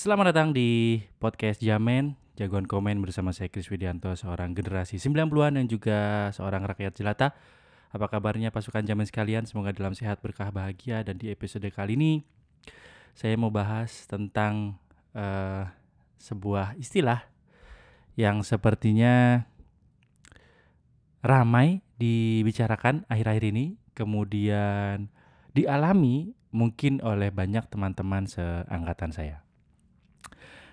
Selamat 0.00 0.32
datang 0.32 0.56
di 0.56 0.96
podcast 1.20 1.60
Jamen, 1.60 2.16
jagoan 2.32 2.64
komen 2.64 3.04
bersama 3.04 3.36
saya 3.36 3.52
Kris 3.52 3.68
Widianto, 3.68 4.08
seorang 4.16 4.56
generasi 4.56 4.96
90-an 4.96 5.60
dan 5.60 5.68
juga 5.68 6.32
seorang 6.32 6.64
rakyat 6.64 6.96
jelata. 6.96 7.36
Apa 7.92 8.08
kabarnya 8.08 8.48
pasukan 8.48 8.80
Jamen 8.80 9.04
sekalian? 9.04 9.44
Semoga 9.44 9.76
dalam 9.76 9.92
sehat, 9.92 10.24
berkah, 10.24 10.48
bahagia. 10.48 11.04
Dan 11.04 11.20
di 11.20 11.28
episode 11.28 11.68
kali 11.68 12.00
ini, 12.00 12.24
saya 13.12 13.36
mau 13.36 13.52
bahas 13.52 14.08
tentang 14.08 14.80
uh, 15.12 15.68
sebuah 16.16 16.80
istilah 16.80 17.20
yang 18.16 18.40
sepertinya 18.40 19.44
ramai 21.20 21.84
dibicarakan 22.00 23.04
akhir-akhir 23.04 23.52
ini, 23.52 23.76
kemudian 23.92 25.12
dialami 25.52 26.32
mungkin 26.56 27.04
oleh 27.04 27.28
banyak 27.28 27.68
teman-teman 27.68 28.24
seangkatan 28.24 29.12
saya. 29.12 29.44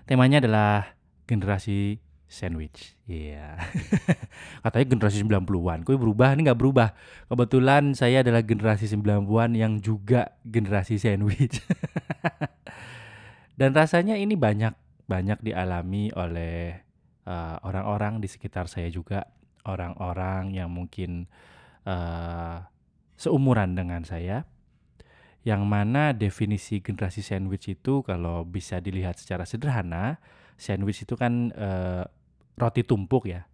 Temanya 0.07 0.39
adalah 0.39 0.95
generasi 1.27 1.99
sandwich. 2.27 2.95
Iya. 3.07 3.59
Yeah. 3.59 3.67
Katanya 4.63 4.87
generasi 4.95 5.19
90-an. 5.23 5.83
Kok 5.83 5.99
berubah? 5.99 6.31
Ini 6.35 6.47
nggak 6.47 6.59
berubah. 6.59 6.95
Kebetulan 7.27 7.91
saya 7.91 8.23
adalah 8.23 8.43
generasi 8.43 8.87
90-an 8.87 9.51
yang 9.55 9.83
juga 9.83 10.35
generasi 10.47 10.95
sandwich. 10.95 11.59
Dan 13.59 13.75
rasanya 13.75 14.15
ini 14.15 14.39
banyak 14.39 14.71
banyak 15.07 15.39
dialami 15.43 16.11
oleh 16.15 16.83
uh, 17.27 17.59
orang-orang 17.63 18.19
uh, 18.19 18.21
di 18.23 18.27
sekitar 18.31 18.67
saya 18.67 18.91
juga, 18.91 19.27
orang-orang 19.67 20.55
yang 20.55 20.71
mungkin 20.71 21.31
uh, 21.87 22.63
seumuran 23.19 23.75
dengan 23.75 24.03
saya 24.07 24.47
yang 25.47 25.63
mana 25.63 26.11
definisi 26.11 26.83
generasi 26.83 27.23
sandwich 27.23 27.71
itu 27.71 28.03
kalau 28.03 28.43
bisa 28.43 28.83
dilihat 28.83 29.15
secara 29.15 29.47
sederhana, 29.47 30.19
sandwich 30.59 31.07
itu 31.07 31.15
kan 31.15 31.55
uh, 31.55 32.03
roti 32.59 32.83
tumpuk 32.83 33.31
ya. 33.31 33.47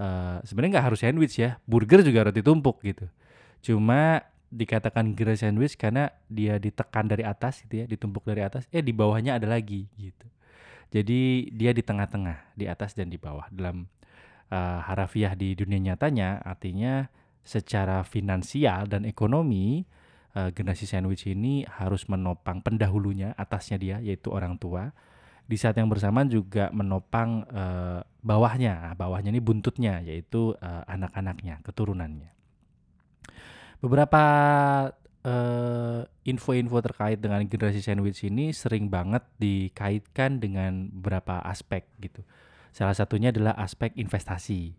Uh, 0.00 0.40
Sebenarnya 0.48 0.80
nggak 0.80 0.86
harus 0.88 1.04
sandwich 1.04 1.36
ya, 1.36 1.60
burger 1.68 2.00
juga 2.00 2.32
roti 2.32 2.40
tumpuk 2.40 2.80
gitu. 2.80 3.04
Cuma 3.60 4.24
dikatakan 4.48 5.12
generasi 5.12 5.44
sandwich 5.44 5.76
karena 5.76 6.08
dia 6.32 6.56
ditekan 6.56 7.04
dari 7.04 7.28
atas 7.28 7.68
gitu 7.68 7.84
ya, 7.84 7.86
ditumpuk 7.86 8.24
dari 8.24 8.40
atas, 8.40 8.64
eh 8.72 8.80
di 8.80 8.96
bawahnya 8.96 9.36
ada 9.36 9.44
lagi 9.44 9.92
gitu. 10.00 10.24
Jadi 10.88 11.52
dia 11.52 11.76
di 11.76 11.84
tengah-tengah, 11.84 12.56
di 12.56 12.64
atas 12.64 12.96
dan 12.96 13.12
di 13.12 13.20
bawah. 13.20 13.44
Dalam 13.52 13.84
uh, 14.48 14.80
harafiah 14.88 15.36
di 15.36 15.52
dunia 15.52 15.92
nyatanya 15.92 16.40
artinya 16.40 17.12
secara 17.44 18.00
finansial 18.08 18.88
dan 18.88 19.04
ekonomi 19.04 19.84
uh, 20.34 20.50
generasi 20.54 20.86
sandwich 20.86 21.26
ini 21.26 21.66
harus 21.66 22.06
menopang 22.06 22.62
pendahulunya 22.62 23.34
atasnya 23.34 23.76
dia 23.78 23.96
yaitu 24.02 24.30
orang 24.30 24.58
tua. 24.58 24.94
Di 25.50 25.58
saat 25.58 25.74
yang 25.74 25.90
bersamaan 25.90 26.30
juga 26.30 26.70
menopang 26.70 27.42
uh, 27.50 28.06
bawahnya. 28.22 28.94
Bawahnya 28.94 29.34
ini 29.34 29.42
buntutnya 29.42 29.98
yaitu 29.98 30.54
uh, 30.62 30.82
anak-anaknya 30.86 31.58
keturunannya. 31.66 32.30
Beberapa 33.80 34.24
info-info 36.24 36.80
terkait 36.80 37.20
dengan 37.20 37.44
generasi 37.44 37.84
sandwich 37.84 38.24
ini 38.24 38.56
sering 38.56 38.88
banget 38.88 39.20
dikaitkan 39.36 40.40
dengan 40.40 40.88
beberapa 40.88 41.44
aspek 41.44 41.84
gitu. 42.00 42.24
Salah 42.72 42.96
satunya 42.96 43.28
adalah 43.28 43.52
aspek 43.60 43.92
investasi. 44.00 44.72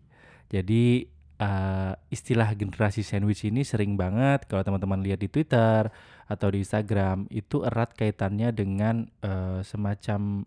Jadi 0.50 1.06
uh, 1.42 1.92
istilah 2.08 2.54
generasi 2.54 3.02
sandwich 3.02 3.42
ini 3.42 3.66
sering 3.66 3.98
banget 3.98 4.46
kalau 4.46 4.62
teman-teman 4.62 5.02
lihat 5.02 5.18
di 5.18 5.26
Twitter 5.26 5.90
atau 6.30 6.48
di 6.54 6.62
Instagram 6.62 7.26
itu 7.28 7.66
erat 7.66 7.92
kaitannya 7.98 8.54
dengan 8.54 9.10
uh, 9.26 9.60
semacam 9.66 10.46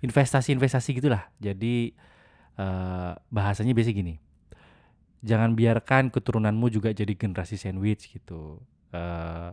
investasi-investasi 0.00 1.00
gitulah. 1.00 1.28
Jadi 1.40 1.92
uh, 2.56 3.12
bahasanya 3.28 3.76
biasa 3.76 3.92
gini. 3.92 4.20
Jangan 5.24 5.56
biarkan 5.56 6.12
keturunanmu 6.12 6.68
juga 6.68 6.92
jadi 6.92 7.16
generasi 7.16 7.56
sandwich 7.56 8.12
gitu. 8.12 8.60
Uh, 8.92 9.52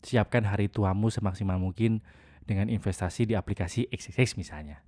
siapkan 0.00 0.46
hari 0.46 0.70
tuamu 0.70 1.10
semaksimal 1.10 1.58
mungkin 1.58 2.00
dengan 2.46 2.70
investasi 2.70 3.26
di 3.26 3.34
aplikasi 3.34 3.90
XXX 3.90 4.38
misalnya. 4.38 4.78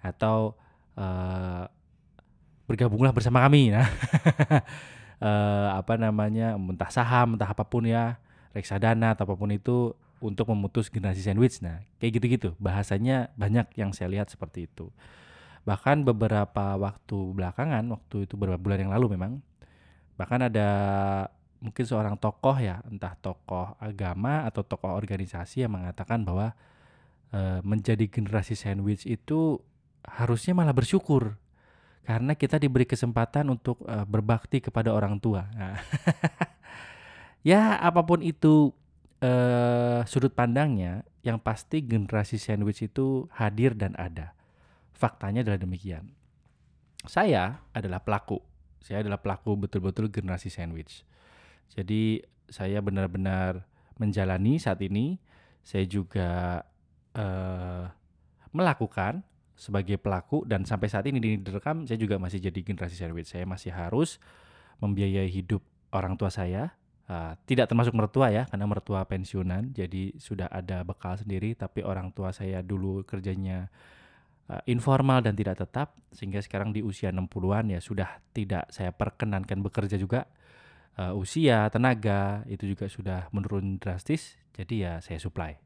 Atau 0.00 0.56
uh, 0.96 1.68
bergabunglah 2.68 3.16
bersama 3.16 3.40
kami 3.40 3.72
nah. 3.72 3.88
Uh, 5.18 5.72
apa 5.80 5.96
namanya 5.96 6.54
entah 6.54 6.92
saham 6.92 7.34
entah 7.34 7.48
apa 7.48 7.64
pun 7.64 7.88
ya 7.88 8.20
reksadana 8.52 9.16
atau 9.16 9.24
apa 9.24 9.34
pun 9.34 9.48
itu 9.50 9.96
untuk 10.20 10.52
memutus 10.52 10.92
generasi 10.92 11.24
sandwich 11.24 11.64
nah. 11.64 11.80
Kayak 11.96 12.20
gitu-gitu 12.20 12.48
bahasanya 12.60 13.32
banyak 13.40 13.72
yang 13.80 13.96
saya 13.96 14.12
lihat 14.12 14.28
seperti 14.28 14.68
itu. 14.68 14.92
Bahkan 15.64 16.04
beberapa 16.04 16.76
waktu 16.76 17.18
belakangan 17.32 17.88
waktu 17.88 18.28
itu 18.28 18.36
beberapa 18.36 18.60
bulan 18.60 18.84
yang 18.84 18.92
lalu 18.92 19.16
memang 19.16 19.40
bahkan 20.20 20.44
ada 20.44 20.68
mungkin 21.58 21.84
seorang 21.86 22.14
tokoh 22.18 22.54
ya 22.58 22.82
entah 22.86 23.18
tokoh 23.18 23.74
agama 23.82 24.46
atau 24.46 24.62
tokoh 24.62 24.94
organisasi 24.94 25.66
yang 25.66 25.74
mengatakan 25.74 26.22
bahwa 26.22 26.54
e, 27.34 27.62
menjadi 27.66 28.06
generasi 28.06 28.54
sandwich 28.54 29.06
itu 29.06 29.58
harusnya 30.06 30.54
malah 30.54 30.74
bersyukur 30.74 31.38
karena 32.08 32.32
kita 32.32 32.56
diberi 32.56 32.88
kesempatan 32.88 33.52
untuk 33.52 33.84
uh, 33.84 34.08
berbakti 34.08 34.64
kepada 34.64 34.96
orang 34.96 35.20
tua. 35.20 35.44
Nah. 35.52 35.76
ya 37.52 37.76
apa 37.76 38.00
pun 38.00 38.24
itu 38.24 38.72
uh, 39.20 40.00
sudut 40.08 40.32
pandangnya, 40.32 41.04
yang 41.20 41.36
pasti 41.36 41.84
generasi 41.84 42.40
sandwich 42.40 42.80
itu 42.80 43.28
hadir 43.36 43.76
dan 43.76 43.92
ada. 44.00 44.32
Faktanya 44.96 45.44
adalah 45.44 45.60
demikian. 45.60 46.08
Saya 47.04 47.60
adalah 47.76 48.00
pelaku. 48.00 48.40
Saya 48.80 49.04
adalah 49.04 49.20
pelaku 49.20 49.68
betul-betul 49.68 50.08
generasi 50.08 50.48
sandwich. 50.48 51.04
Jadi 51.76 52.24
saya 52.48 52.80
benar-benar 52.80 53.68
menjalani 54.00 54.56
saat 54.56 54.80
ini. 54.80 55.20
Saya 55.60 55.84
juga 55.84 56.64
uh, 57.12 57.84
melakukan 58.56 59.20
sebagai 59.58 59.98
pelaku 59.98 60.46
dan 60.46 60.62
sampai 60.62 60.86
saat 60.86 61.02
ini 61.10 61.18
direkam 61.42 61.82
saya 61.82 61.98
juga 61.98 62.14
masih 62.16 62.38
jadi 62.38 62.62
generasi 62.62 62.94
sandwich. 62.94 63.26
Saya 63.26 63.42
masih 63.42 63.74
harus 63.74 64.22
membiayai 64.78 65.26
hidup 65.26 65.60
orang 65.90 66.14
tua 66.14 66.30
saya. 66.30 66.78
Uh, 67.08 67.32
tidak 67.48 67.72
termasuk 67.72 67.96
mertua 67.96 68.28
ya, 68.28 68.44
karena 68.52 68.68
mertua 68.68 69.00
pensiunan, 69.08 69.72
jadi 69.72 70.12
sudah 70.20 70.46
ada 70.52 70.84
bekal 70.84 71.16
sendiri. 71.16 71.56
Tapi 71.56 71.80
orang 71.80 72.12
tua 72.12 72.36
saya 72.36 72.60
dulu 72.60 73.00
kerjanya 73.02 73.72
uh, 74.52 74.60
informal 74.68 75.24
dan 75.24 75.32
tidak 75.32 75.56
tetap, 75.58 75.96
sehingga 76.12 76.38
sekarang 76.44 76.70
di 76.76 76.84
usia 76.84 77.08
60-an 77.08 77.72
ya 77.72 77.80
sudah 77.80 78.20
tidak 78.36 78.68
saya 78.70 78.92
perkenankan 78.92 79.58
bekerja 79.64 79.96
juga. 79.96 80.28
Uh, 81.00 81.16
usia, 81.16 81.64
tenaga 81.72 82.44
itu 82.44 82.76
juga 82.76 82.90
sudah 82.92 83.32
menurun 83.32 83.80
drastis, 83.80 84.36
jadi 84.52 84.74
ya 84.76 84.92
saya 85.00 85.16
supply. 85.16 85.56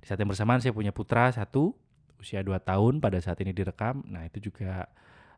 Di 0.00 0.08
saat 0.08 0.16
yang 0.16 0.32
bersamaan 0.32 0.64
saya 0.64 0.72
punya 0.72 0.96
putra 0.96 1.28
satu, 1.28 1.76
usia 2.20 2.44
2 2.44 2.60
tahun 2.60 3.00
pada 3.00 3.16
saat 3.18 3.40
ini 3.40 3.56
direkam. 3.56 4.04
Nah, 4.06 4.28
itu 4.28 4.52
juga 4.52 4.86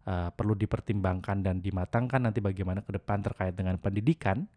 uh, 0.05 0.29
perlu 0.35 0.59
dipertimbangkan 0.59 1.47
dan 1.47 1.63
dimatangkan 1.63 2.27
nanti 2.29 2.43
bagaimana 2.43 2.83
ke 2.83 2.93
depan 2.99 3.23
terkait 3.23 3.55
dengan 3.55 3.79
pendidikan. 3.79 4.51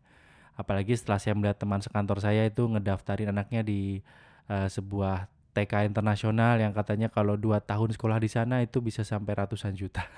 Apalagi 0.58 0.97
setelah 0.97 1.22
saya 1.22 1.38
melihat 1.38 1.62
teman 1.62 1.80
sekantor 1.84 2.19
saya 2.24 2.47
itu 2.47 2.66
ngedaftarin 2.66 3.30
anaknya 3.30 3.62
di 3.62 4.02
uh, 4.50 4.66
sebuah 4.66 5.30
TK 5.56 5.88
internasional 5.88 6.59
yang 6.59 6.75
katanya 6.75 7.08
kalau 7.08 7.40
dua 7.40 7.63
tahun 7.63 7.96
sekolah 7.96 8.19
di 8.19 8.28
sana 8.28 8.59
itu 8.59 8.84
bisa 8.84 9.07
sampai 9.07 9.40
ratusan 9.40 9.72
juta. 9.72 10.03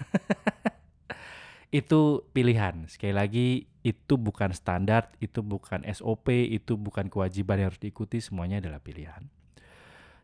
itu 1.70 2.26
pilihan. 2.34 2.90
Sekali 2.90 3.14
lagi 3.14 3.48
itu 3.86 4.18
bukan 4.18 4.52
standar, 4.56 5.14
itu 5.22 5.46
bukan 5.46 5.86
SOP, 5.94 6.34
itu 6.34 6.74
bukan 6.80 7.12
kewajiban 7.12 7.62
yang 7.62 7.68
harus 7.70 7.82
diikuti, 7.82 8.18
semuanya 8.18 8.60
adalah 8.60 8.82
pilihan. 8.82 9.30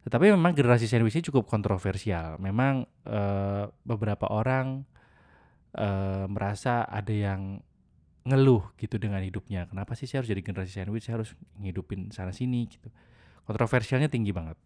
Tetapi 0.03 0.35
memang 0.35 0.51
generasi 0.51 0.85
sandwich 0.85 1.15
ini 1.15 1.23
cukup 1.23 1.47
kontroversial. 1.47 2.35
Memang 2.35 2.83
uh, 3.07 3.71
beberapa 3.87 4.27
orang 4.27 4.83
uh, 5.79 6.27
merasa 6.27 6.83
ada 6.83 7.11
yang 7.15 7.63
ngeluh 8.23 8.71
gitu 8.79 8.99
dengan 8.99 9.23
hidupnya. 9.23 9.67
Kenapa 9.67 9.95
sih 9.95 10.07
saya 10.07 10.23
harus 10.23 10.31
jadi 10.31 10.43
generasi 10.43 10.71
sandwich? 10.75 11.07
Saya 11.07 11.23
harus 11.23 11.31
ngidupin 11.59 12.11
sana 12.11 12.35
sini 12.35 12.67
gitu. 12.67 12.91
Kontroversialnya 13.47 14.11
tinggi 14.11 14.35
banget. 14.35 14.59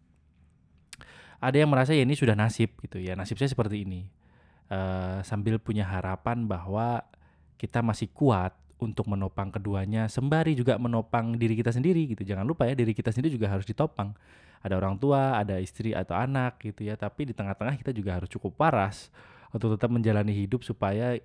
Ada 1.38 1.62
yang 1.62 1.70
merasa 1.70 1.94
ya 1.94 2.02
ini 2.02 2.18
sudah 2.18 2.34
nasib 2.34 2.74
gitu 2.82 2.98
ya. 2.98 3.14
Nasib 3.14 3.38
saya 3.38 3.50
seperti 3.50 3.86
ini. 3.86 4.10
Uh, 4.68 5.22
sambil 5.24 5.56
punya 5.62 5.86
harapan 5.86 6.44
bahwa 6.44 7.00
kita 7.56 7.80
masih 7.80 8.10
kuat 8.12 8.52
untuk 8.78 9.10
menopang 9.10 9.50
keduanya 9.50 10.06
sembari 10.06 10.54
juga 10.54 10.78
menopang 10.78 11.34
diri 11.34 11.58
kita 11.58 11.74
sendiri 11.74 12.06
gitu. 12.14 12.22
Jangan 12.22 12.46
lupa 12.46 12.66
ya 12.66 12.78
diri 12.78 12.94
kita 12.94 13.10
sendiri 13.10 13.34
juga 13.34 13.50
harus 13.50 13.66
ditopang 13.66 14.14
ada 14.62 14.74
orang 14.74 14.98
tua, 14.98 15.38
ada 15.38 15.58
istri 15.62 15.94
atau 15.94 16.14
anak 16.14 16.62
gitu 16.62 16.86
ya. 16.86 16.94
Tapi 16.94 17.30
di 17.30 17.34
tengah-tengah 17.34 17.74
kita 17.78 17.90
juga 17.94 18.18
harus 18.18 18.30
cukup 18.30 18.54
waras 18.58 19.10
untuk 19.50 19.74
tetap 19.74 19.90
menjalani 19.90 20.34
hidup 20.34 20.62
supaya 20.62 21.18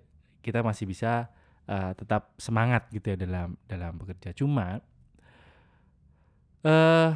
kita 0.43 0.59
masih 0.65 0.89
bisa 0.89 1.29
uh, 1.69 1.91
tetap 1.95 2.33
semangat 2.41 2.89
gitu 2.89 3.13
ya 3.13 3.17
dalam 3.17 3.55
dalam 3.69 3.95
bekerja. 3.97 4.33
Cuma 4.33 4.81
uh, 6.65 7.09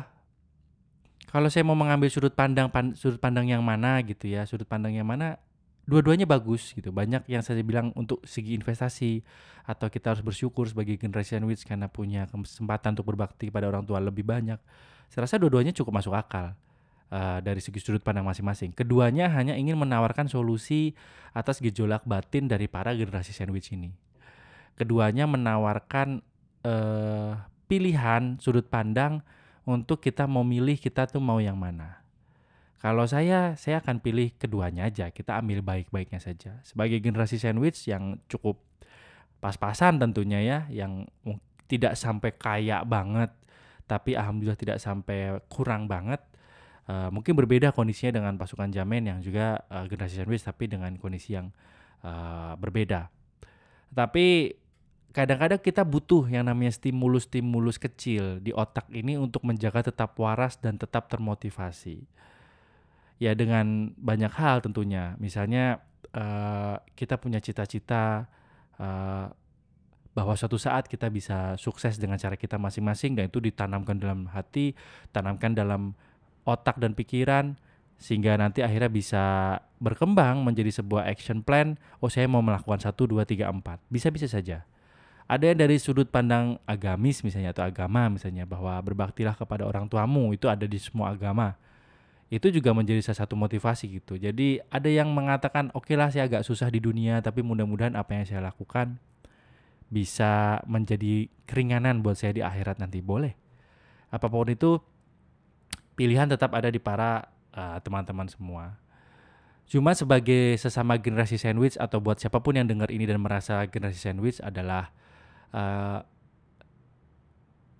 kalau 1.27 1.49
saya 1.51 1.67
mau 1.67 1.75
mengambil 1.75 2.07
sudut 2.07 2.31
pandang 2.31 2.71
pan, 2.71 2.95
sudut 2.95 3.19
pandang 3.19 3.49
yang 3.51 3.61
mana 3.61 3.99
gitu 4.05 4.31
ya, 4.31 4.47
sudut 4.47 4.65
pandang 4.65 4.95
yang 4.95 5.05
mana 5.05 5.41
dua-duanya 5.87 6.27
bagus 6.27 6.75
gitu. 6.75 6.91
Banyak 6.91 7.25
yang 7.31 7.39
saya 7.39 7.63
bilang 7.63 7.95
untuk 7.95 8.19
segi 8.27 8.53
investasi 8.53 9.23
atau 9.63 9.87
kita 9.87 10.13
harus 10.13 10.21
bersyukur 10.21 10.67
sebagai 10.67 10.99
generasi 10.99 11.39
sandwich 11.39 11.63
karena 11.63 11.87
punya 11.87 12.27
kesempatan 12.27 12.93
untuk 12.93 13.15
berbakti 13.15 13.47
pada 13.47 13.71
orang 13.71 13.87
tua 13.87 14.03
lebih 14.03 14.27
banyak. 14.27 14.59
Saya 15.07 15.23
rasa 15.23 15.39
dua-duanya 15.39 15.71
cukup 15.71 16.03
masuk 16.03 16.11
akal 16.11 16.51
uh, 17.11 17.39
dari 17.39 17.63
segi 17.63 17.79
sudut 17.79 18.03
pandang 18.03 18.27
masing-masing. 18.27 18.75
Keduanya 18.75 19.31
hanya 19.31 19.55
ingin 19.55 19.79
menawarkan 19.79 20.27
solusi 20.27 20.91
atas 21.31 21.63
gejolak 21.63 22.03
batin 22.03 22.51
dari 22.51 22.67
para 22.67 22.91
generasi 22.91 23.31
sandwich 23.31 23.71
ini. 23.71 23.95
Keduanya 24.75 25.25
menawarkan 25.25 26.21
uh, 26.67 27.39
pilihan 27.71 28.37
sudut 28.43 28.67
pandang 28.67 29.23
untuk 29.67 29.99
kita 30.03 30.27
mau 30.27 30.43
milih 30.43 30.79
kita 30.79 31.07
tuh 31.07 31.23
mau 31.23 31.39
yang 31.39 31.59
mana. 31.59 32.06
Kalau 32.77 33.09
saya, 33.09 33.57
saya 33.57 33.81
akan 33.81 34.05
pilih 34.05 34.37
keduanya 34.37 34.85
aja. 34.85 35.09
Kita 35.09 35.41
ambil 35.41 35.65
baik-baiknya 35.65 36.21
saja. 36.21 36.61
Sebagai 36.61 37.01
generasi 37.01 37.41
sandwich 37.41 37.89
yang 37.89 38.21
cukup 38.29 38.61
pas-pasan 39.41 39.97
tentunya 39.97 40.41
ya, 40.45 40.59
yang 40.69 41.09
tidak 41.65 41.97
sampai 41.97 42.37
kaya 42.37 42.85
banget, 42.85 43.33
tapi 43.89 44.13
alhamdulillah 44.13 44.57
tidak 44.57 44.77
sampai 44.77 45.41
kurang 45.49 45.89
banget. 45.89 46.21
Uh, 46.87 47.11
mungkin 47.11 47.35
berbeda 47.35 47.75
kondisinya 47.75 48.15
dengan 48.15 48.33
pasukan 48.39 48.71
Jamen 48.71 49.03
yang 49.11 49.19
juga 49.19 49.59
uh, 49.67 49.83
generasi 49.89 50.23
sandwich, 50.23 50.45
tapi 50.45 50.71
dengan 50.71 50.93
kondisi 50.95 51.35
yang 51.35 51.51
uh, 52.05 52.55
berbeda. 52.55 53.11
Tapi 53.91 54.55
kadang-kadang 55.11 55.59
kita 55.59 55.81
butuh 55.81 56.29
yang 56.29 56.45
namanya 56.45 56.71
stimulus-stimulus 56.77 57.81
kecil 57.81 58.37
di 58.39 58.53
otak 58.53 58.87
ini 58.93 59.17
untuk 59.17 59.43
menjaga 59.43 59.89
tetap 59.89 60.13
waras 60.21 60.61
dan 60.61 60.77
tetap 60.77 61.09
termotivasi. 61.09 62.05
Ya 63.17 63.33
dengan 63.33 63.93
banyak 63.97 64.29
hal 64.33 64.61
tentunya. 64.61 65.17
Misalnya 65.17 65.81
uh, 66.13 66.77
kita 66.93 67.17
punya 67.17 67.41
cita-cita 67.41 68.29
uh, 68.77 69.27
bahwa 70.13 70.33
suatu 70.33 70.57
saat 70.57 70.89
kita 70.89 71.09
bisa 71.13 71.57
sukses 71.61 71.97
dengan 71.97 72.17
cara 72.17 72.33
kita 72.37 72.57
masing-masing 72.57 73.17
dan 73.17 73.29
itu 73.29 73.37
ditanamkan 73.41 73.97
dalam 73.97 74.29
hati, 74.29 74.73
tanamkan 75.13 75.53
dalam 75.53 75.93
otak 76.45 76.77
dan 76.81 76.93
pikiran 76.93 77.57
sehingga 77.97 78.37
nanti 78.37 78.61
akhirnya 78.61 78.89
bisa 78.93 79.25
berkembang 79.81 80.45
menjadi 80.45 80.81
sebuah 80.81 81.09
action 81.09 81.41
plan. 81.41 81.77
Oh, 81.97 82.09
saya 82.09 82.29
mau 82.29 82.45
melakukan 82.45 82.81
satu, 82.81 83.09
dua, 83.09 83.25
tiga, 83.25 83.49
empat. 83.49 83.81
Bisa-bisa 83.89 84.29
saja 84.29 84.65
ada 85.27 85.43
yang 85.43 85.59
dari 85.59 85.75
sudut 85.75 86.07
pandang 86.07 86.55
agamis 86.63 87.19
misalnya 87.19 87.51
atau 87.51 87.67
agama 87.67 88.07
misalnya 88.07 88.47
bahwa 88.47 88.79
berbaktilah 88.79 89.35
kepada 89.35 89.67
orang 89.67 89.91
tuamu 89.91 90.31
itu 90.31 90.47
ada 90.47 90.63
di 90.63 90.79
semua 90.79 91.11
agama 91.11 91.59
itu 92.27 92.51
juga 92.51 92.75
menjadi 92.75 92.99
salah 92.99 93.23
satu 93.23 93.39
motivasi 93.39 94.03
gitu. 94.03 94.19
Jadi 94.19 94.59
ada 94.67 94.89
yang 94.91 95.15
mengatakan 95.15 95.71
oke 95.71 95.87
okay 95.87 95.95
lah 95.95 96.11
saya 96.11 96.27
agak 96.27 96.43
susah 96.43 96.67
di 96.67 96.83
dunia 96.83 97.23
tapi 97.23 97.39
mudah-mudahan 97.39 97.95
apa 97.95 98.19
yang 98.19 98.25
saya 98.27 98.43
lakukan 98.43 98.99
bisa 99.87 100.59
menjadi 100.67 101.31
keringanan 101.47 102.03
buat 102.03 102.19
saya 102.19 102.35
di 102.35 102.43
akhirat 102.43 102.83
nanti. 102.83 102.99
Boleh. 102.99 103.39
Apa 104.11 104.27
pun 104.27 104.51
itu 104.51 104.83
pilihan 105.95 106.27
tetap 106.27 106.51
ada 106.51 106.67
di 106.67 106.83
para 106.83 107.31
uh, 107.55 107.79
teman-teman 107.79 108.27
semua. 108.27 108.75
Cuma 109.67 109.91
sebagai 109.91 110.55
sesama 110.55 110.95
generasi 110.95 111.35
sandwich 111.35 111.75
atau 111.75 111.99
buat 111.99 112.19
siapa 112.19 112.39
pun 112.39 112.55
yang 112.55 112.67
dengar 112.67 112.87
ini 112.87 113.03
dan 113.03 113.19
merasa 113.19 113.67
generasi 113.67 113.99
sandwich 113.99 114.39
adalah 114.39 114.95
uh, 115.51 116.07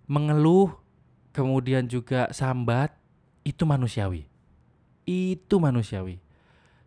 mengeluh, 0.08 0.76
kemudian 1.32 1.88
juga 1.88 2.28
sambat, 2.36 2.92
itu 3.48 3.64
manusiawi. 3.64 4.28
Itu 5.08 5.64
manusiawi. 5.64 6.20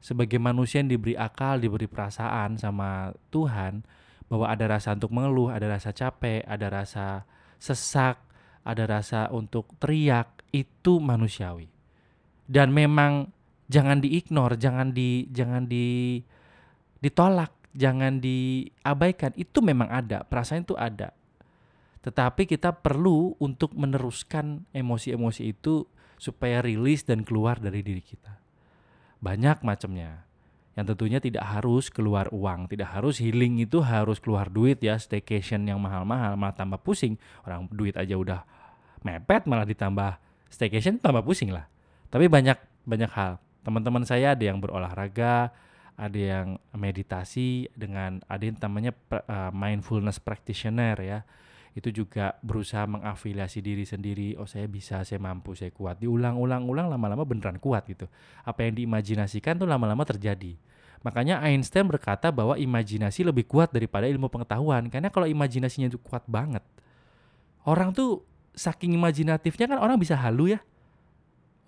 Sebagai 0.00 0.36
manusia 0.36 0.84
yang 0.84 0.92
diberi 0.92 1.16
akal, 1.16 1.60
diberi 1.60 1.88
perasaan 1.88 2.60
sama 2.60 3.16
Tuhan, 3.32 3.84
bahwa 4.28 4.46
ada 4.48 4.68
rasa 4.68 4.92
untuk 4.94 5.12
mengeluh, 5.12 5.50
ada 5.50 5.66
rasa 5.66 5.90
capek, 5.90 6.44
ada 6.44 6.68
rasa 6.68 7.24
sesak, 7.56 8.20
ada 8.64 8.84
rasa 8.84 9.32
untuk 9.32 9.72
teriak, 9.80 10.44
itu 10.52 11.00
manusiawi. 11.00 11.68
Dan 12.44 12.76
memang 12.76 13.32
jangan 13.72 14.04
diignore, 14.04 14.60
jangan 14.60 14.92
di 14.92 15.28
jangan 15.32 15.64
di 15.64 16.20
ditolak 17.00 17.60
jangan 17.74 18.18
diabaikan. 18.18 19.34
Itu 19.38 19.62
memang 19.62 19.90
ada, 19.90 20.26
perasaan 20.26 20.66
itu 20.66 20.74
ada. 20.74 21.14
Tetapi 22.00 22.48
kita 22.48 22.72
perlu 22.80 23.36
untuk 23.38 23.76
meneruskan 23.76 24.64
emosi-emosi 24.72 25.42
itu 25.52 25.84
supaya 26.20 26.60
rilis 26.60 27.08
dan 27.08 27.24
keluar 27.24 27.56
dari 27.56 27.80
diri 27.80 28.04
kita. 28.04 28.36
Banyak 29.24 29.64
macamnya. 29.64 30.28
Yang 30.76 30.94
tentunya 30.94 31.18
tidak 31.18 31.44
harus 31.48 31.88
keluar 31.88 32.28
uang, 32.30 32.70
tidak 32.70 32.92
harus 32.92 33.18
healing 33.18 33.58
itu 33.64 33.80
harus 33.80 34.20
keluar 34.20 34.52
duit 34.52 34.78
ya, 34.84 35.00
staycation 35.00 35.66
yang 35.66 35.80
mahal-mahal 35.80 36.36
malah 36.36 36.54
tambah 36.54 36.78
pusing. 36.78 37.16
Orang 37.42 37.66
duit 37.72 37.96
aja 37.96 38.14
udah 38.14 38.44
mepet 39.00 39.48
malah 39.48 39.64
ditambah 39.64 40.20
staycation 40.52 41.00
tambah 41.00 41.24
pusing 41.24 41.50
lah. 41.50 41.66
Tapi 42.12 42.28
banyak 42.28 42.60
banyak 42.84 43.10
hal. 43.10 43.40
Teman-teman 43.66 44.04
saya 44.06 44.32
ada 44.36 44.44
yang 44.44 44.62
berolahraga, 44.62 45.52
ada 46.00 46.16
yang 46.20 46.56
meditasi 46.72 47.68
dengan 47.76 48.24
ada 48.24 48.40
yang 48.40 48.56
namanya 48.56 48.92
uh, 49.12 49.52
mindfulness 49.52 50.16
practitioner 50.22 50.96
ya 51.00 51.18
itu 51.76 51.88
juga 51.94 52.36
berusaha 52.42 52.84
mengafiliasi 52.86 53.62
diri 53.62 53.86
sendiri. 53.86 54.34
Oh 54.36 54.46
saya 54.46 54.66
bisa 54.66 55.02
saya 55.06 55.22
mampu 55.22 55.54
saya 55.54 55.70
kuat. 55.70 56.02
Diulang-ulang-ulang 56.02 56.90
lama-lama 56.90 57.22
beneran 57.22 57.62
kuat 57.62 57.86
gitu. 57.86 58.10
Apa 58.42 58.66
yang 58.66 58.74
diimajinasikan 58.78 59.58
tuh 59.58 59.70
lama-lama 59.70 60.02
terjadi. 60.02 60.58
Makanya 61.00 61.40
Einstein 61.40 61.88
berkata 61.88 62.28
bahwa 62.28 62.60
imajinasi 62.60 63.24
lebih 63.24 63.48
kuat 63.48 63.72
daripada 63.72 64.04
ilmu 64.10 64.28
pengetahuan. 64.28 64.90
Karena 64.92 65.08
kalau 65.08 65.30
imajinasinya 65.30 65.88
itu 65.88 65.98
kuat 66.02 66.26
banget 66.26 66.60
orang 67.68 67.92
tuh 67.92 68.24
saking 68.56 68.96
imajinatifnya 68.96 69.66
kan 69.68 69.78
orang 69.80 70.00
bisa 70.00 70.16
halu 70.16 70.52
ya. 70.52 70.60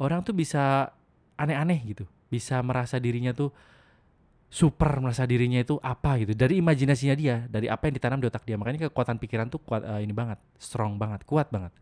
Orang 0.01 0.25
tuh 0.25 0.35
bisa 0.35 0.91
aneh-aneh 1.37 1.79
gitu. 1.85 2.05
Bisa 2.33 2.59
merasa 2.65 2.97
dirinya 2.97 3.31
tuh 3.37 3.53
super 4.53 5.01
merasa 5.01 5.25
dirinya 5.25 5.65
itu 5.65 5.81
apa 5.81 6.21
gitu. 6.21 6.37
Dari 6.37 6.61
imajinasinya 6.61 7.17
dia 7.17 7.49
dari 7.49 7.73
apa 7.73 7.89
yang 7.89 7.97
ditanam 7.97 8.21
di 8.21 8.29
otak 8.29 8.45
dia. 8.45 8.61
Makanya 8.61 8.93
kekuatan 8.93 9.17
pikiran 9.17 9.49
tuh 9.49 9.65
kuat 9.65 9.81
uh, 9.81 9.97
ini 9.97 10.13
banget 10.13 10.37
strong 10.61 11.01
banget 11.01 11.25
kuat 11.25 11.49
banget. 11.49 11.73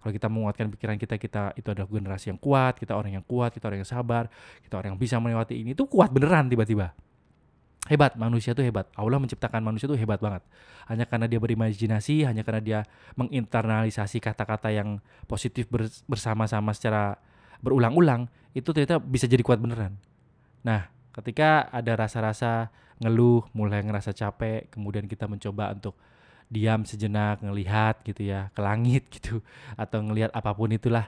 Kalau 0.00 0.12
kita 0.12 0.28
menguatkan 0.32 0.72
pikiran 0.72 0.96
kita 0.96 1.20
kita 1.20 1.42
itu 1.52 1.68
adalah 1.68 1.84
generasi 1.84 2.32
yang 2.32 2.40
kuat 2.40 2.80
kita 2.80 2.96
orang 2.96 3.20
yang 3.20 3.24
kuat 3.28 3.52
kita 3.52 3.68
orang 3.68 3.84
yang 3.84 3.88
sabar 3.88 4.32
kita 4.64 4.80
orang 4.80 4.96
yang 4.96 5.00
bisa 5.00 5.20
melewati 5.20 5.52
ini 5.60 5.76
tuh 5.76 5.84
kuat 5.84 6.08
beneran 6.08 6.48
tiba-tiba. 6.48 6.96
Hebat 7.92 8.16
manusia 8.16 8.56
tuh 8.56 8.64
hebat. 8.64 8.88
Allah 8.96 9.20
menciptakan 9.20 9.60
manusia 9.60 9.84
tuh 9.84 10.00
hebat 10.00 10.16
banget. 10.16 10.40
Hanya 10.88 11.04
karena 11.04 11.28
dia 11.28 11.36
berimajinasi 11.36 12.24
hanya 12.24 12.40
karena 12.40 12.64
dia 12.64 12.80
menginternalisasi 13.20 14.24
kata-kata 14.24 14.72
yang 14.72 15.04
positif 15.28 15.68
bersama-sama 16.08 16.72
secara 16.72 17.20
berulang-ulang 17.60 18.32
itu 18.56 18.72
ternyata 18.72 18.96
bisa 18.96 19.28
jadi 19.28 19.44
kuat 19.44 19.60
beneran. 19.60 20.00
Nah 20.64 20.93
Ketika 21.14 21.70
ada 21.70 21.94
rasa-rasa 21.94 22.74
ngeluh, 22.98 23.46
mulai 23.54 23.86
ngerasa 23.86 24.10
capek, 24.10 24.66
kemudian 24.74 25.06
kita 25.06 25.30
mencoba 25.30 25.70
untuk 25.70 25.94
diam 26.50 26.82
sejenak, 26.82 27.38
ngelihat 27.38 28.02
gitu 28.02 28.26
ya, 28.26 28.50
ke 28.50 28.60
langit 28.60 29.06
gitu 29.14 29.38
atau 29.78 30.02
ngelihat 30.02 30.34
apa 30.34 30.50
pun 30.50 30.74
itulah, 30.74 31.06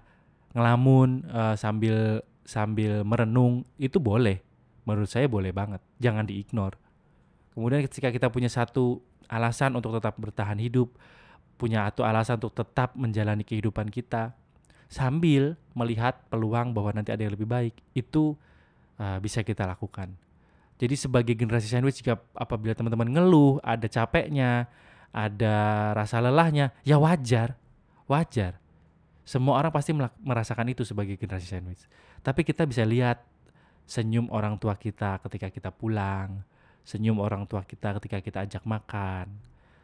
ngelamun 0.54 1.26
uh, 1.26 1.54
sambil 1.58 2.22
sambil 2.46 3.02
merenung 3.02 3.66
itu 3.76 3.98
boleh. 3.98 4.38
Menurut 4.86 5.10
saya 5.10 5.26
boleh 5.26 5.50
banget. 5.50 5.82
Jangan 5.98 6.22
diignore. 6.30 6.78
Kemudian 7.50 7.82
ketika 7.90 8.14
kita 8.14 8.30
punya 8.30 8.46
satu 8.46 9.02
alasan 9.26 9.75
untuk 9.75 9.98
tetap 9.98 10.14
bertahan 10.14 10.62
hidup, 10.62 10.94
punya 11.58 11.90
satu 11.90 12.06
alasan 12.06 12.38
untuk 12.38 12.54
tetap 12.54 12.94
menjalani 12.94 13.42
kehidupan 13.42 13.90
kita 13.90 14.38
sambil 14.86 15.58
melihat 15.75 16.22
peluang 16.30 16.70
bahwa 16.70 16.94
nanti 16.94 17.10
ada 17.10 17.26
yang 17.26 17.34
lebih 17.34 17.50
baik, 17.50 17.75
itu 17.98 18.38
uh, 19.00 19.18
bisa 19.20 19.40
kita 19.40 19.64
lakukan. 19.64 20.12
Jadi 20.76 20.94
sebagai 20.96 21.32
generasi 21.32 21.72
sandwich 21.72 22.04
jika 22.04 22.20
apabila 22.36 22.76
teman-teman 22.76 23.08
ngeluh, 23.08 23.56
ada 23.64 23.88
capeknya, 23.88 24.68
ada 25.08 25.54
rasa 25.96 26.20
lelahnya, 26.20 26.76
ya 26.84 27.00
wajar. 27.00 27.56
Wajar. 28.04 28.60
Semua 29.26 29.58
orang 29.58 29.72
pasti 29.72 29.90
merasakan 30.22 30.70
itu 30.70 30.84
sebagai 30.84 31.16
generasi 31.16 31.48
sandwich. 31.48 31.88
Tapi 32.20 32.44
kita 32.44 32.68
bisa 32.68 32.84
lihat 32.84 33.24
senyum 33.88 34.28
orang 34.28 34.60
tua 34.60 34.76
kita 34.76 35.18
ketika 35.24 35.48
kita 35.48 35.70
pulang, 35.72 36.44
senyum 36.86 37.18
orang 37.18 37.48
tua 37.48 37.64
kita 37.64 37.96
ketika 37.98 38.20
kita 38.20 38.38
ajak 38.44 38.62
makan, 38.68 39.32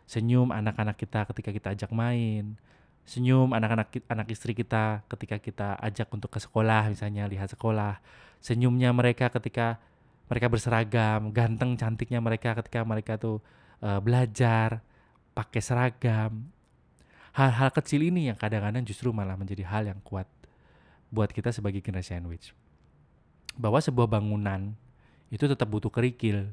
senyum 0.05 0.53
anak-anak 0.53 0.95
kita 1.01 1.25
ketika 1.33 1.51
kita 1.51 1.69
ajak 1.75 1.91
main, 1.91 2.55
senyum 3.03 3.51
anak-anak 3.51 3.93
anak 4.07 4.29
istri 4.31 4.55
kita 4.55 5.03
ketika 5.11 5.37
kita 5.43 5.69
ajak 5.83 6.07
untuk 6.15 6.31
ke 6.31 6.39
sekolah 6.39 6.91
misalnya 6.91 7.27
lihat 7.27 7.51
sekolah 7.51 7.99
senyumnya 8.39 8.95
mereka 8.95 9.29
ketika 9.31 9.83
mereka 10.31 10.47
berseragam 10.49 11.35
ganteng 11.35 11.75
cantiknya 11.75 12.23
mereka 12.23 12.55
ketika 12.57 12.87
mereka 12.87 13.19
tuh 13.19 13.43
uh, 13.83 13.99
belajar 13.99 14.81
pakai 15.35 15.61
seragam 15.61 16.53
hal-hal 17.33 17.73
kecil 17.73 18.05
ini 18.05 18.29
yang 18.29 18.37
kadang-kadang 18.37 18.85
justru 18.85 19.09
malah 19.11 19.37
menjadi 19.37 19.65
hal 19.65 19.89
yang 19.89 20.01
kuat 20.05 20.29
buat 21.13 21.29
kita 21.29 21.53
sebagai 21.53 21.85
generasi 21.85 22.17
sandwich. 22.17 22.57
Bahwa 23.57 23.81
sebuah 23.81 24.09
bangunan 24.09 24.73
itu 25.29 25.45
tetap 25.45 25.69
butuh 25.69 25.93
kerikil 25.93 26.53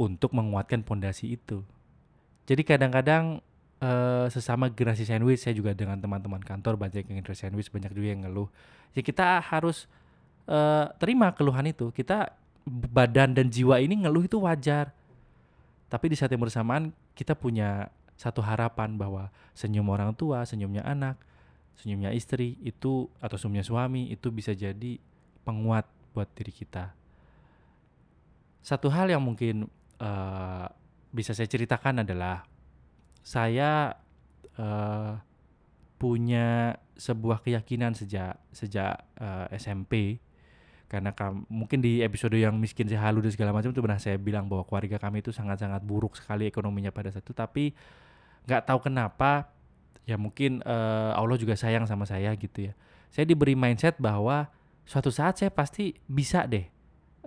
untuk 0.00 0.32
menguatkan 0.32 0.80
pondasi 0.80 1.36
itu. 1.36 1.60
Jadi 2.48 2.64
kadang-kadang 2.64 3.44
uh, 3.80 4.26
sesama 4.28 4.68
generasi 4.70 5.08
sandwich 5.08 5.42
saya 5.42 5.56
juga 5.56 5.72
dengan 5.72 5.98
teman-teman 5.98 6.40
kantor 6.40 6.76
banyak 6.76 7.08
yang 7.08 7.24
generasi 7.24 7.48
sandwich 7.48 7.72
banyak 7.72 7.90
juga 7.92 8.08
yang 8.12 8.22
ngeluh. 8.28 8.48
Ya 8.92 9.00
kita 9.02 9.40
harus 9.40 9.88
uh, 10.46 10.92
terima 11.00 11.32
keluhan 11.32 11.68
itu. 11.68 11.90
Kita 11.90 12.32
badan 12.68 13.34
dan 13.34 13.48
jiwa 13.48 13.80
ini 13.80 14.04
ngeluh 14.04 14.28
itu 14.28 14.38
wajar. 14.40 14.92
Tapi 15.90 16.06
di 16.12 16.16
saat 16.16 16.30
yang 16.30 16.44
bersamaan 16.44 16.94
kita 17.18 17.34
punya 17.34 17.90
satu 18.14 18.44
harapan 18.44 18.94
bahwa 18.94 19.32
senyum 19.56 19.88
orang 19.88 20.12
tua, 20.12 20.44
senyumnya 20.44 20.84
anak, 20.84 21.16
senyumnya 21.80 22.12
istri 22.12 22.60
itu 22.60 23.08
atau 23.18 23.40
senyumnya 23.40 23.64
suami 23.64 24.12
itu 24.12 24.28
bisa 24.28 24.52
jadi 24.52 25.00
penguat 25.42 25.88
buat 26.12 26.28
diri 26.36 26.52
kita. 26.52 26.92
Satu 28.60 28.92
hal 28.92 29.08
yang 29.08 29.24
mungkin 29.24 29.66
uh, 29.98 30.68
bisa 31.10 31.32
saya 31.32 31.48
ceritakan 31.48 32.04
adalah 32.04 32.44
saya 33.20 34.00
uh, 34.56 35.20
punya 36.00 36.80
sebuah 36.96 37.44
keyakinan 37.44 37.92
sejak 37.92 38.40
sejak 38.52 39.04
uh, 39.20 39.46
SMP 39.52 40.20
karena 40.90 41.14
kam, 41.14 41.46
mungkin 41.46 41.78
di 41.78 42.02
episode 42.02 42.34
yang 42.34 42.58
miskin 42.58 42.90
saya 42.90 43.06
halu 43.06 43.22
dan 43.22 43.30
segala 43.30 43.54
macam 43.54 43.70
itu 43.70 43.78
pernah 43.78 44.00
saya 44.02 44.18
bilang 44.18 44.50
bahwa 44.50 44.66
keluarga 44.66 44.98
kami 44.98 45.22
itu 45.22 45.30
sangat-sangat 45.30 45.86
buruk 45.86 46.18
sekali 46.18 46.50
ekonominya 46.50 46.90
pada 46.90 47.14
saat 47.14 47.22
itu 47.22 47.30
tapi 47.30 47.70
nggak 48.50 48.66
tahu 48.66 48.90
kenapa 48.90 49.54
ya 50.02 50.18
mungkin 50.18 50.58
uh, 50.66 51.14
Allah 51.14 51.38
juga 51.38 51.54
sayang 51.54 51.86
sama 51.86 52.10
saya 52.10 52.34
gitu 52.34 52.66
ya. 52.66 52.72
Saya 53.14 53.22
diberi 53.22 53.54
mindset 53.54 54.02
bahwa 54.02 54.50
suatu 54.82 55.14
saat 55.14 55.38
saya 55.38 55.54
pasti 55.54 55.94
bisa 56.10 56.42
deh 56.50 56.66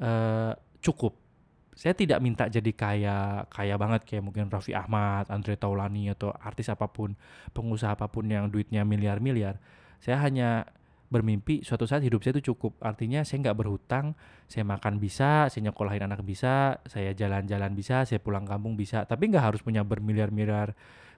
uh, 0.03 0.51
cukup. 0.83 1.15
Saya 1.73 1.97
tidak 1.97 2.21
minta 2.21 2.45
jadi 2.45 2.69
kaya 2.73 3.49
kaya 3.49 3.75
banget 3.81 4.05
kayak 4.05 4.23
mungkin 4.23 4.49
Raffi 4.49 4.77
Ahmad, 4.77 5.29
Andre 5.29 5.57
Taulani 5.57 6.09
atau 6.13 6.29
artis 6.29 6.69
apa 6.69 6.85
pun, 6.89 7.17
pengusaha 7.53 7.97
apa 7.97 8.09
pun 8.09 8.29
yang 8.29 8.49
duitnya 8.49 8.85
miliar-miliar. 8.85 9.57
Saya 9.97 10.21
hanya 10.21 10.69
bermimpi 11.13 11.61
suatu 11.61 11.85
saat 11.85 12.01
hidup 12.01 12.25
saya 12.25 12.41
itu 12.41 12.53
cukup. 12.53 12.81
Artinya 12.81 13.21
saya 13.21 13.45
nggak 13.45 13.57
berhutang, 13.57 14.17
saya 14.49 14.65
makan 14.65 14.97
bisa, 14.97 15.45
saya 15.53 15.69
nyekolahin 15.69 16.09
anak 16.09 16.25
bisa, 16.25 16.81
saya 16.89 17.13
jalan-jalan 17.13 17.77
bisa, 17.77 18.01
saya 18.09 18.17
pulang 18.17 18.49
kampung 18.49 18.73
bisa. 18.73 19.05
Tapi 19.05 19.29
nggak 19.29 19.53
harus 19.53 19.61
punya 19.61 19.85
bermiliar-miliar 19.85 20.73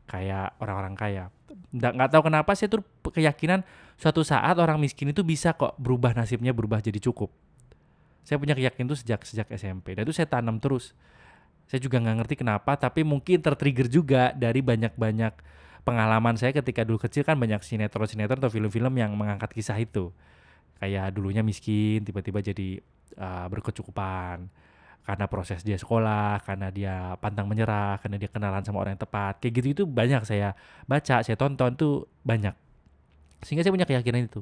kayak 0.05 0.59
orang-orang 0.59 0.95
kaya. 0.99 1.23
Nggak, 1.71 1.91
nggak 1.95 2.09
tahu 2.11 2.21
kenapa 2.27 2.51
saya 2.53 2.69
tuh 2.75 2.83
keyakinan 3.07 3.63
suatu 3.95 4.21
saat 4.21 4.59
orang 4.59 4.77
miskin 4.77 5.15
itu 5.15 5.23
bisa 5.23 5.55
kok 5.55 5.79
berubah 5.79 6.11
nasibnya 6.11 6.51
berubah 6.51 6.83
jadi 6.83 6.99
cukup. 6.99 7.31
Saya 8.25 8.41
punya 8.41 8.57
keyakinan 8.57 8.89
itu 8.89 8.97
sejak 9.05 9.21
sejak 9.21 9.47
SMP 9.53 9.93
dan 9.93 10.01
itu 10.03 10.11
saya 10.17 10.25
tanam 10.25 10.57
terus. 10.57 10.97
Saya 11.69 11.81
juga 11.81 12.01
nggak 12.01 12.25
ngerti 12.25 12.35
kenapa, 12.41 12.77
tapi 12.77 13.05
mungkin 13.05 13.41
tertrigger 13.41 13.89
juga 13.89 14.33
dari 14.33 14.61
banyak-banyak 14.61 15.33
pengalaman 15.85 16.33
saya 16.37 16.53
ketika 16.57 16.81
dulu 16.81 16.97
kecil 16.97 17.21
kan 17.21 17.37
banyak 17.37 17.61
sinetron-sinetron 17.61 18.41
atau 18.41 18.49
film-film 18.49 18.93
yang 18.97 19.13
mengangkat 19.13 19.53
kisah 19.53 19.77
itu. 19.77 20.09
Kayak 20.81 21.13
dulunya 21.13 21.45
miskin, 21.45 22.01
tiba-tiba 22.01 22.41
jadi 22.41 22.81
uh, 23.21 23.47
berkecukupan 23.49 24.49
karena 25.05 25.25
proses 25.29 25.61
dia 25.61 25.77
sekolah, 25.77 26.41
karena 26.41 26.73
dia 26.73 27.13
pantang 27.21 27.45
menyerah, 27.45 28.01
karena 28.01 28.17
dia 28.17 28.25
kenalan 28.25 28.65
sama 28.65 28.81
orang 28.81 28.97
yang 28.97 29.05
tepat. 29.05 29.37
Kayak 29.37 29.53
gitu 29.61 29.67
itu 29.69 29.83
banyak 29.85 30.25
saya 30.25 30.57
baca, 30.89 31.21
saya 31.21 31.37
tonton 31.37 31.77
tuh 31.77 32.09
banyak. 32.25 32.57
Sehingga 33.45 33.61
saya 33.61 33.69
punya 33.69 33.85
keyakinan 33.85 34.25
itu. 34.25 34.41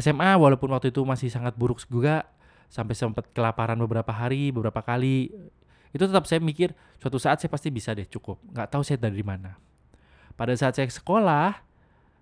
SMA 0.00 0.40
walaupun 0.40 0.72
waktu 0.72 0.88
itu 0.88 1.04
masih 1.04 1.28
sangat 1.28 1.52
buruk 1.60 1.84
juga 1.84 2.24
sampai 2.70 2.94
sempat 2.94 3.26
kelaparan 3.34 3.74
beberapa 3.82 4.14
hari, 4.14 4.54
beberapa 4.54 4.78
kali. 4.80 5.34
Itu 5.90 6.06
tetap 6.06 6.24
saya 6.30 6.38
mikir 6.38 6.70
suatu 7.02 7.18
saat 7.18 7.42
saya 7.42 7.50
pasti 7.50 7.68
bisa 7.74 7.90
deh 7.90 8.06
cukup. 8.06 8.38
Nggak 8.54 8.70
tahu 8.70 8.82
saya 8.86 9.02
dari 9.02 9.26
mana. 9.26 9.58
Pada 10.38 10.54
saat 10.54 10.78
saya 10.78 10.86
sekolah, 10.86 11.58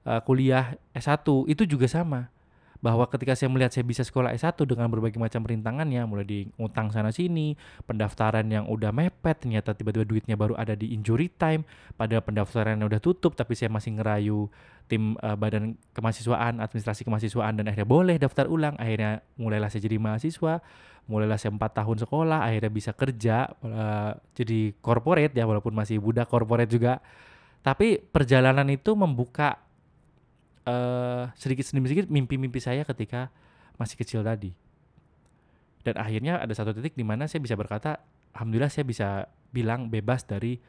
eh, 0.08 0.20
kuliah 0.24 0.80
S1 0.96 1.44
itu 1.46 1.68
juga 1.68 1.84
sama 1.84 2.32
bahwa 2.78 3.10
ketika 3.10 3.34
saya 3.34 3.50
melihat 3.50 3.74
saya 3.74 3.82
bisa 3.82 4.06
sekolah 4.06 4.30
S1 4.38 4.54
dengan 4.62 4.86
berbagai 4.86 5.18
macam 5.18 5.42
rintangannya, 5.42 6.06
mulai 6.06 6.26
di 6.26 6.40
utang 6.62 6.94
sana 6.94 7.10
sini, 7.10 7.58
pendaftaran 7.90 8.46
yang 8.46 8.70
udah 8.70 8.94
mepet, 8.94 9.42
ternyata 9.42 9.74
tiba-tiba 9.74 10.06
duitnya 10.06 10.38
baru 10.38 10.54
ada 10.54 10.78
di 10.78 10.94
injury 10.94 11.26
time, 11.34 11.66
pada 11.98 12.22
pendaftaran 12.22 12.78
yang 12.78 12.86
udah 12.86 13.02
tutup, 13.02 13.34
tapi 13.34 13.58
saya 13.58 13.66
masih 13.74 13.98
ngerayu 13.98 14.46
tim 14.86 15.18
uh, 15.20 15.34
badan 15.34 15.74
kemahasiswaan, 15.90 16.62
administrasi 16.62 17.02
kemahasiswaan 17.02 17.58
dan 17.58 17.66
akhirnya 17.66 17.88
boleh 17.90 18.16
daftar 18.16 18.46
ulang, 18.46 18.78
akhirnya 18.78 19.26
mulailah 19.34 19.68
saya 19.68 19.82
jadi 19.82 19.98
mahasiswa, 19.98 20.62
mulailah 21.10 21.36
saya 21.36 21.50
empat 21.50 21.82
tahun 21.82 21.98
sekolah, 22.06 22.46
akhirnya 22.46 22.70
bisa 22.70 22.94
kerja 22.94 23.50
uh, 23.58 24.14
jadi 24.38 24.70
corporate 24.78 25.34
ya, 25.34 25.50
walaupun 25.50 25.74
masih 25.74 25.98
budak 25.98 26.30
corporate 26.30 26.70
juga, 26.70 27.02
tapi 27.66 27.98
perjalanan 27.98 28.70
itu 28.70 28.94
membuka 28.94 29.58
uh, 30.68 31.22
sedikit 31.32 31.64
demi 31.72 31.88
sedikit 31.88 32.12
mimpi-mimpi 32.12 32.60
saya 32.60 32.84
ketika 32.84 33.32
masih 33.80 33.96
kecil 33.96 34.20
tadi. 34.20 34.52
Dan 35.86 35.96
akhirnya 35.96 36.42
ada 36.42 36.52
satu 36.52 36.76
titik 36.76 36.92
di 36.92 37.06
mana 37.06 37.24
saya 37.24 37.40
bisa 37.40 37.56
berkata, 37.56 37.96
alhamdulillah 38.36 38.68
saya 38.68 38.84
bisa 38.84 39.24
bilang 39.48 39.88
bebas 39.88 40.28
dari 40.28 40.60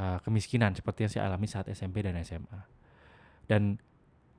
uh, 0.00 0.16
kemiskinan 0.24 0.72
seperti 0.72 1.04
yang 1.04 1.12
saya 1.12 1.22
alami 1.28 1.44
saat 1.50 1.68
SMP 1.68 2.00
dan 2.00 2.16
SMA. 2.24 2.60
Dan 3.44 3.76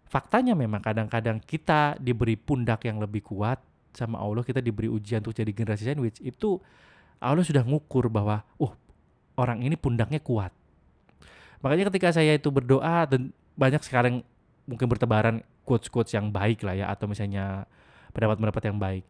faktanya 0.09 0.57
memang 0.57 0.81
kadang-kadang 0.81 1.37
kita 1.43 1.99
diberi 2.01 2.33
pundak 2.39 2.87
yang 2.87 2.97
lebih 2.97 3.21
kuat 3.21 3.61
sama 3.93 4.17
Allah, 4.17 4.41
kita 4.41 4.63
diberi 4.63 4.89
ujian 4.89 5.21
untuk 5.21 5.37
jadi 5.37 5.51
generasi 5.53 5.85
sandwich. 5.85 6.17
Itu 6.23 6.57
Allah 7.21 7.45
sudah 7.45 7.61
ngukur 7.61 8.09
bahwa, 8.09 8.41
uh, 8.57 8.73
orang 9.37 9.61
ini 9.61 9.77
pundaknya 9.77 10.17
kuat. 10.23 10.49
Makanya 11.61 11.93
ketika 11.93 12.13
saya 12.13 12.37
itu 12.37 12.49
berdoa 12.49 13.05
dan 13.09 13.33
banyak 13.57 13.81
sekarang 13.81 14.21
mungkin 14.67 14.91
bertebaran 14.91 15.41
quotes-quotes 15.63 16.13
yang 16.13 16.29
baik 16.29 16.67
lah 16.67 16.75
ya 16.75 16.85
atau 16.91 17.07
misalnya 17.07 17.65
pendapat-pendapat 18.11 18.63
yang 18.67 18.77
baik. 18.77 19.03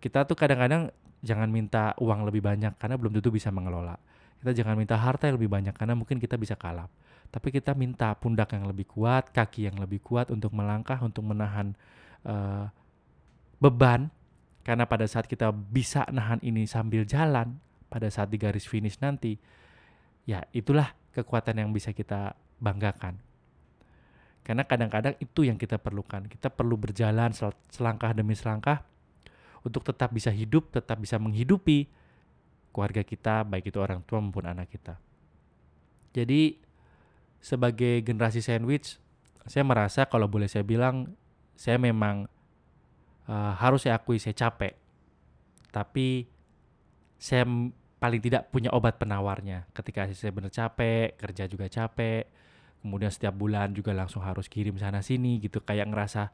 Kita 0.00 0.24
tuh 0.24 0.38
kadang-kadang 0.38 0.88
jangan 1.20 1.50
minta 1.52 1.92
uang 2.00 2.24
lebih 2.24 2.40
banyak 2.40 2.78
karena 2.80 2.96
belum 2.96 3.12
tentu 3.18 3.28
bisa 3.34 3.52
mengelola. 3.52 3.98
Kita 4.40 4.56
jangan 4.56 4.78
minta 4.78 4.96
harta 4.96 5.28
yang 5.28 5.36
lebih 5.36 5.52
banyak 5.52 5.76
karena 5.76 5.92
mungkin 5.92 6.16
kita 6.16 6.40
bisa 6.40 6.56
kalah. 6.56 6.88
Tapi 7.30 7.52
kita 7.52 7.76
minta 7.76 8.10
pundak 8.16 8.56
yang 8.56 8.64
lebih 8.66 8.88
kuat, 8.88 9.30
kaki 9.30 9.68
yang 9.68 9.76
lebih 9.78 10.00
kuat 10.02 10.32
untuk 10.32 10.50
melangkah, 10.56 10.98
untuk 11.04 11.22
menahan 11.22 11.76
uh, 12.24 12.66
beban. 13.60 14.08
Karena 14.64 14.88
pada 14.88 15.04
saat 15.04 15.28
kita 15.28 15.52
bisa 15.52 16.08
nahan 16.10 16.40
ini 16.42 16.64
sambil 16.64 17.04
jalan, 17.04 17.60
pada 17.86 18.08
saat 18.08 18.32
di 18.32 18.38
garis 18.40 18.66
finish 18.66 18.98
nanti, 18.98 19.38
ya 20.24 20.42
itulah 20.50 20.90
kekuatan 21.14 21.60
yang 21.60 21.70
bisa 21.70 21.94
kita 21.94 22.34
banggakan. 22.58 23.29
Karena 24.50 24.66
kadang-kadang 24.66 25.14
itu 25.22 25.46
yang 25.46 25.54
kita 25.54 25.78
perlukan. 25.78 26.26
Kita 26.26 26.50
perlu 26.50 26.74
berjalan 26.74 27.30
sel 27.30 27.54
selangkah 27.70 28.10
demi 28.10 28.34
selangkah 28.34 28.82
untuk 29.62 29.86
tetap 29.86 30.10
bisa 30.10 30.34
hidup, 30.34 30.74
tetap 30.74 30.98
bisa 30.98 31.22
menghidupi 31.22 31.86
keluarga 32.74 33.06
kita, 33.06 33.46
baik 33.46 33.70
itu 33.70 33.78
orang 33.78 34.02
tua 34.02 34.18
maupun 34.18 34.50
anak 34.50 34.66
kita. 34.74 34.98
Jadi 36.10 36.58
sebagai 37.38 38.02
generasi 38.02 38.42
sandwich, 38.42 38.98
saya 39.46 39.62
merasa 39.62 40.10
kalau 40.10 40.26
boleh 40.26 40.50
saya 40.50 40.66
bilang, 40.66 41.14
saya 41.54 41.78
memang 41.78 42.26
uh, 43.30 43.54
harus 43.54 43.86
saya 43.86 44.02
akui 44.02 44.18
saya 44.18 44.34
capek. 44.34 44.74
Tapi 45.70 46.26
saya 47.22 47.46
paling 48.02 48.18
tidak 48.18 48.50
punya 48.50 48.74
obat 48.74 48.98
penawarnya. 48.98 49.70
Ketika 49.70 50.10
saya 50.10 50.34
benar 50.34 50.50
capek, 50.50 51.14
kerja 51.14 51.46
juga 51.46 51.70
capek, 51.70 52.26
kemudian 52.80 53.12
setiap 53.12 53.36
bulan 53.36 53.76
juga 53.76 53.92
langsung 53.92 54.24
harus 54.24 54.48
kirim 54.48 54.76
sana 54.80 55.04
sini 55.04 55.40
gitu 55.40 55.60
kayak 55.60 55.88
ngerasa 55.92 56.32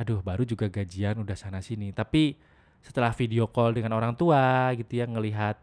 aduh 0.00 0.24
baru 0.24 0.48
juga 0.48 0.70
gajian 0.72 1.20
udah 1.20 1.36
sana 1.36 1.60
sini. 1.60 1.92
Tapi 1.92 2.38
setelah 2.80 3.12
video 3.12 3.50
call 3.52 3.76
dengan 3.76 3.92
orang 3.92 4.16
tua 4.16 4.72
gitu 4.72 5.02
ya 5.02 5.04
ngelihat 5.04 5.60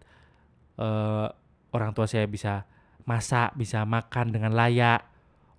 uh, 0.78 1.28
orang 1.74 1.92
tua 1.98 2.06
saya 2.06 2.30
bisa 2.30 2.68
masak 3.08 3.56
bisa 3.58 3.82
makan 3.88 4.30
dengan 4.30 4.54
layak 4.54 5.02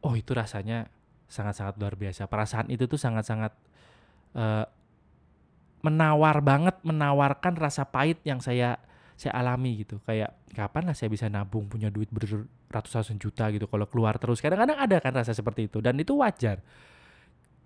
oh 0.05 0.15
itu 0.15 0.31
rasanya 0.37 0.87
sangat-sangat 1.27 1.75
luar 1.81 1.99
biasa. 1.99 2.31
Perasaan 2.31 2.71
itu 2.71 2.87
tuh 2.87 3.01
sangat-sangat 3.01 3.53
uh, 4.39 4.65
menawar 5.83 6.43
banget 6.43 6.77
menawarkan 6.83 7.55
rasa 7.59 7.87
pahit 7.87 8.19
yang 8.23 8.39
saya 8.39 8.79
saya 9.19 9.35
alami 9.35 9.83
gitu. 9.83 9.99
Kayak 10.07 10.39
kapan 10.55 10.87
lah 10.87 10.95
saya 10.95 11.11
bisa 11.11 11.27
nabung 11.27 11.67
punya 11.67 11.91
duit 11.91 12.07
beratus-ratus 12.15 13.19
juta 13.19 13.51
gitu 13.51 13.67
kalau 13.67 13.91
keluar 13.91 14.15
terus? 14.17 14.39
Kadang-kadang 14.39 14.79
ada 14.79 14.97
kan 15.03 15.11
rasa 15.11 15.35
seperti 15.35 15.67
itu 15.67 15.83
dan 15.83 15.99
itu 15.99 16.15
wajar. 16.15 16.63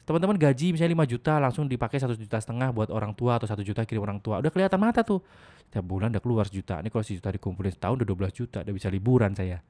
Teman-teman 0.03 0.35
gaji 0.35 0.75
misalnya 0.75 1.07
5 1.07 1.13
juta 1.15 1.39
langsung 1.39 1.71
dipakai 1.71 2.01
satu 2.01 2.19
juta 2.19 2.41
setengah 2.41 2.75
buat 2.75 2.91
orang 2.91 3.15
tua 3.15 3.39
atau 3.39 3.47
satu 3.47 3.63
juta 3.63 3.87
kirim 3.87 4.03
orang 4.03 4.19
tua. 4.19 4.43
Udah 4.43 4.51
kelihatan 4.51 4.81
mata 4.81 5.07
tuh. 5.07 5.23
Setiap 5.69 5.85
bulan 5.87 6.11
udah 6.11 6.23
keluar 6.25 6.45
sejuta. 6.49 6.83
Ini 6.83 6.91
kalau 6.91 7.05
sejuta 7.07 7.31
dikumpulin 7.31 7.71
setahun 7.71 8.03
udah 8.03 8.09
12 8.09 8.35
juta 8.35 8.59
udah 8.67 8.75
bisa 8.75 8.89
liburan 8.91 9.31
saya. 9.37 9.63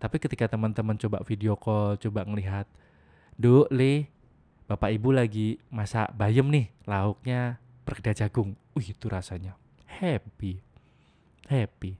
Tapi 0.00 0.16
ketika 0.16 0.48
teman-teman 0.48 0.96
coba 0.96 1.20
video 1.26 1.58
call 1.58 2.00
coba 2.00 2.24
ngelihat 2.24 2.64
Duk, 3.36 3.68
Le, 3.68 4.08
bapak 4.64 4.96
ibu 4.96 5.12
lagi 5.12 5.60
masak 5.68 6.08
bayam 6.16 6.48
nih, 6.48 6.72
lauknya 6.88 7.60
perkedel 7.84 8.16
jagung. 8.16 8.56
Wih, 8.72 8.96
itu 8.96 9.12
rasanya 9.12 9.60
happy. 9.84 10.65
Happy. 11.46 11.96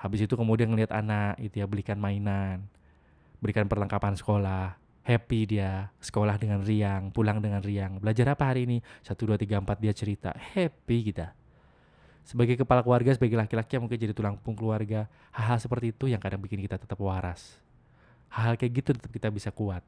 Habis 0.00 0.26
itu 0.26 0.34
kemudian 0.34 0.72
ngelihat 0.72 0.90
anak 0.90 1.38
itu 1.38 1.62
ya 1.62 1.66
belikan 1.70 1.94
mainan, 2.00 2.66
berikan 3.38 3.70
perlengkapan 3.70 4.18
sekolah, 4.18 4.74
happy 5.02 5.46
dia, 5.46 5.90
sekolah 5.98 6.38
dengan 6.38 6.62
riang, 6.62 7.10
pulang 7.10 7.42
dengan 7.42 7.62
riang. 7.62 7.98
Belajar 7.98 8.34
apa 8.34 8.50
hari 8.50 8.66
ini? 8.66 8.78
1 9.06 9.14
2 9.14 9.38
3 9.38 9.62
4 9.62 9.82
dia 9.82 9.92
cerita. 9.94 10.30
Happy 10.54 11.12
kita. 11.12 11.34
Sebagai 12.22 12.54
kepala 12.54 12.86
keluarga, 12.86 13.10
sebagai 13.10 13.34
laki-laki 13.34 13.74
yang 13.74 13.82
mungkin 13.86 13.98
jadi 13.98 14.14
tulang 14.14 14.38
punggung 14.38 14.70
keluarga, 14.70 15.10
hal-hal 15.34 15.58
seperti 15.58 15.90
itu 15.90 16.06
yang 16.06 16.22
kadang 16.22 16.38
bikin 16.38 16.62
kita 16.62 16.78
tetap 16.78 16.94
waras. 17.02 17.58
Hal-hal 18.30 18.54
kayak 18.54 18.72
gitu 18.78 18.90
tetap 18.94 19.10
kita 19.10 19.28
bisa 19.28 19.50
kuat. 19.50 19.82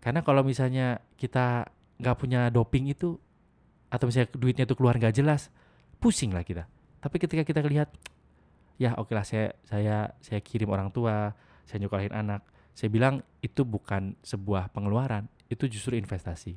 Karena 0.00 0.24
kalau 0.24 0.40
misalnya 0.40 1.04
kita 1.20 1.68
nggak 2.00 2.16
punya 2.16 2.48
doping 2.48 2.88
itu 2.88 3.20
atau 3.92 4.04
misalnya 4.08 4.32
duitnya 4.32 4.64
itu 4.64 4.74
keluar 4.74 4.96
nggak 4.96 5.12
jelas, 5.12 5.52
pusing 6.00 6.32
lah 6.32 6.42
kita. 6.42 6.64
Tapi 7.04 7.20
ketika 7.20 7.44
kita 7.44 7.60
lihat, 7.60 7.92
ya 8.80 8.96
oke 8.96 9.12
okay 9.12 9.14
lah 9.14 9.26
saya 9.28 9.46
saya 9.68 9.96
saya 10.24 10.40
kirim 10.40 10.72
orang 10.72 10.88
tua, 10.88 11.36
saya 11.68 11.84
nyokolain 11.84 12.16
anak, 12.16 12.40
saya 12.72 12.88
bilang 12.88 13.20
itu 13.44 13.60
bukan 13.60 14.16
sebuah 14.24 14.72
pengeluaran, 14.72 15.28
itu 15.52 15.68
justru 15.68 16.00
investasi. 16.00 16.56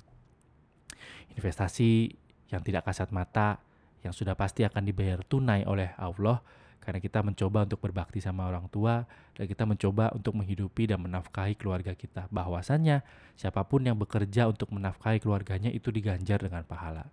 Investasi 1.35 2.15
yang 2.47 2.63
tidak 2.63 2.87
kasat 2.87 3.11
mata, 3.11 3.59
yang 4.07 4.15
sudah 4.15 4.39
pasti 4.39 4.63
akan 4.63 4.87
dibayar 4.87 5.19
tunai 5.27 5.67
oleh 5.67 5.91
Allah 5.99 6.39
karena 6.79 7.03
kita 7.03 7.19
mencoba 7.19 7.67
untuk 7.67 7.83
berbakti 7.83 8.23
sama 8.23 8.47
orang 8.47 8.71
tua 8.71 9.03
dan 9.35 9.43
kita 9.43 9.67
mencoba 9.67 10.15
untuk 10.15 10.39
menghidupi 10.39 10.87
dan 10.87 11.03
menafkahi 11.03 11.59
keluarga 11.59 11.91
kita. 11.91 12.31
Bahwasannya 12.31 13.03
siapa 13.35 13.67
pun 13.67 13.83
yang 13.83 13.99
bekerja 13.99 14.47
untuk 14.47 14.71
menafkahi 14.71 15.19
keluarganya 15.19 15.67
itu 15.75 15.91
diganjar 15.91 16.39
dengan 16.39 16.63
pahala. 16.63 17.11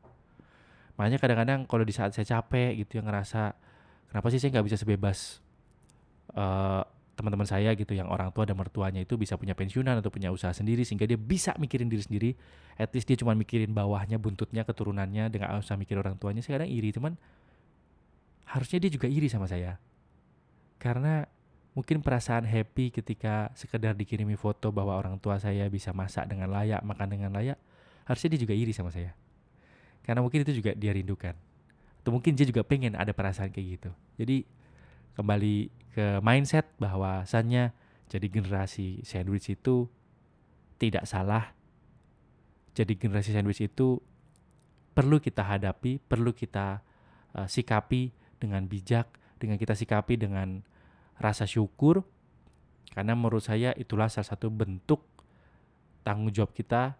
Makanya 0.94 1.18
kadang-kadang 1.18 1.60
kalau 1.66 1.82
di 1.82 1.94
saat 1.94 2.14
saya 2.14 2.26
capek 2.26 2.78
gitu 2.86 3.02
yang 3.02 3.10
ngerasa 3.10 3.54
kenapa 4.10 4.26
sih 4.30 4.38
saya 4.38 4.54
nggak 4.54 4.66
bisa 4.70 4.78
sebebas 4.78 5.42
uh, 6.38 6.86
teman-teman 7.14 7.46
saya 7.46 7.74
gitu 7.78 7.94
yang 7.94 8.10
orang 8.10 8.34
tua 8.34 8.42
dan 8.46 8.58
mertuanya 8.58 9.02
itu 9.02 9.14
bisa 9.14 9.38
punya 9.38 9.54
pensiunan 9.54 9.98
atau 10.02 10.10
punya 10.10 10.34
usaha 10.34 10.50
sendiri 10.50 10.82
sehingga 10.82 11.06
dia 11.06 11.18
bisa 11.18 11.54
mikirin 11.62 11.86
diri 11.86 12.02
sendiri 12.02 12.30
at 12.74 12.90
least 12.90 13.06
dia 13.06 13.14
cuma 13.14 13.38
mikirin 13.38 13.70
bawahnya 13.70 14.18
buntutnya 14.18 14.66
keturunannya 14.66 15.30
dengan 15.30 15.58
usah 15.58 15.78
mikir 15.78 15.94
orang 15.98 16.18
tuanya 16.18 16.42
saya 16.42 16.58
kadang 16.58 16.70
iri 16.74 16.90
cuman 16.90 17.14
harusnya 18.54 18.78
dia 18.86 18.90
juga 18.92 19.10
iri 19.10 19.26
sama 19.26 19.48
saya. 19.48 19.80
Karena 20.78 21.24
mungkin 21.74 22.04
perasaan 22.04 22.46
happy 22.46 22.94
ketika 22.94 23.50
sekedar 23.58 23.96
dikirimi 23.98 24.38
foto 24.38 24.70
bahwa 24.70 24.94
orang 24.94 25.18
tua 25.18 25.40
saya 25.40 25.66
bisa 25.66 25.90
masak 25.90 26.28
dengan 26.30 26.52
layak, 26.52 26.84
makan 26.86 27.08
dengan 27.08 27.30
layak, 27.34 27.58
harusnya 28.06 28.36
dia 28.36 28.40
juga 28.46 28.54
iri 28.54 28.70
sama 28.70 28.94
saya. 28.94 29.16
Karena 30.04 30.20
mungkin 30.20 30.44
itu 30.44 30.60
juga 30.60 30.76
dia 30.76 30.92
rindukan. 30.92 31.32
Atau 32.04 32.12
mungkin 32.12 32.36
dia 32.36 32.44
juga 32.44 32.60
pengen 32.60 32.94
ada 32.94 33.16
perasaan 33.16 33.48
kayak 33.48 33.66
gitu. 33.80 33.90
Jadi 34.20 34.44
kembali 35.16 35.56
ke 35.96 36.20
mindset 36.20 36.68
bahwasannya 36.76 37.72
jadi 38.12 38.26
generasi 38.28 39.00
sandwich 39.02 39.48
itu 39.48 39.88
tidak 40.76 41.08
salah. 41.08 41.56
Jadi 42.76 43.00
generasi 43.00 43.32
sandwich 43.32 43.64
itu 43.64 44.02
perlu 44.92 45.18
kita 45.18 45.42
hadapi, 45.42 45.98
perlu 46.04 46.36
kita 46.36 46.84
uh, 47.34 47.48
sikapi 47.48 48.12
dengan 48.36 48.68
bijak, 48.68 49.08
dengan 49.40 49.56
kita 49.56 49.72
sikapi 49.72 50.20
dengan 50.20 50.62
rasa 51.18 51.46
syukur, 51.46 52.02
karena 52.94 53.14
menurut 53.18 53.42
saya 53.42 53.74
itulah 53.74 54.10
salah 54.10 54.34
satu 54.34 54.50
bentuk 54.50 55.02
tanggung 56.06 56.30
jawab 56.30 56.52
kita 56.54 56.98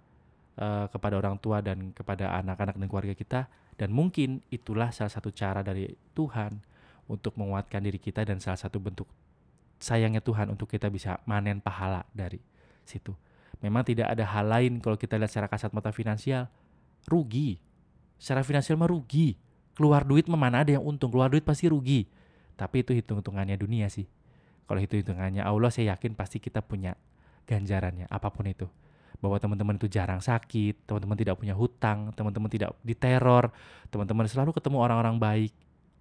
uh, 0.59 0.87
kepada 0.91 1.19
orang 1.19 1.39
tua 1.41 1.63
dan 1.65 1.95
kepada 1.95 2.35
anak-anak 2.41 2.79
dan 2.79 2.87
keluarga 2.91 3.15
kita, 3.15 3.41
dan 3.75 3.91
mungkin 3.91 4.43
itulah 4.51 4.91
salah 4.91 5.11
satu 5.11 5.35
cara 5.35 5.63
dari 5.63 5.91
Tuhan 6.15 6.61
untuk 7.11 7.37
menguatkan 7.37 7.85
diri 7.85 8.01
kita 8.01 8.25
dan 8.25 8.41
salah 8.41 8.59
satu 8.59 8.81
bentuk 8.81 9.07
sayangnya 9.85 10.25
Tuhan 10.25 10.49
untuk 10.49 10.71
kita 10.71 10.89
bisa 10.89 11.21
manen 11.29 11.61
pahala 11.61 12.09
dari 12.17 12.41
situ. 12.89 13.13
Memang 13.61 13.85
tidak 13.85 14.13
ada 14.13 14.25
hal 14.25 14.49
lain 14.49 14.81
kalau 14.81 14.97
kita 14.97 15.21
lihat 15.21 15.29
secara 15.29 15.49
kasat 15.49 15.73
mata 15.77 15.93
finansial, 15.93 16.49
rugi. 17.09 17.61
Secara 18.17 18.41
finansial 18.41 18.81
mah 18.81 18.89
rugi. 18.89 19.37
Keluar 19.77 20.09
duit 20.09 20.25
mana 20.31 20.65
ada 20.65 20.73
yang 20.73 20.85
untung? 20.85 21.13
Keluar 21.13 21.29
duit 21.29 21.45
pasti 21.45 21.69
rugi. 21.69 22.09
Tapi 22.55 22.81
itu 22.87 22.97
hitung-hitungannya 22.97 23.57
dunia 23.61 23.93
sih. 23.93 24.09
Kalau 24.65 24.81
hitung-hitungannya 24.81 25.45
Allah 25.45 25.69
saya 25.69 25.97
yakin 25.97 26.17
pasti 26.17 26.41
kita 26.41 26.65
punya 26.65 26.97
ganjarannya 27.45 28.09
apa 28.09 28.33
pun 28.33 28.49
itu 28.49 28.65
bahwa 29.25 29.41
teman-teman 29.41 29.81
itu 29.81 29.89
jarang 29.89 30.21
sakit 30.21 30.85
teman-teman 30.85 31.17
tidak 31.17 31.41
punya 31.41 31.57
hutang 31.57 32.13
teman-teman 32.13 32.53
tidak 32.53 32.77
diteror 32.85 33.49
teman-teman 33.89 34.29
selalu 34.29 34.51
ketemu 34.53 34.83
orang-orang 34.83 35.17
baik. 35.17 35.53